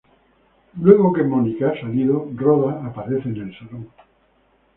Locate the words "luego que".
0.79-1.21